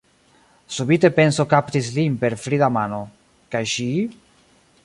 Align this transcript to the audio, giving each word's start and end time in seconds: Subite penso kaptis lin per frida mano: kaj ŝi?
Subite 0.77 1.07
penso 1.19 1.45
kaptis 1.53 1.87
lin 1.97 2.15
per 2.23 2.33
frida 2.45 2.73
mano: 2.77 3.01
kaj 3.53 3.65
ŝi? 3.75 3.91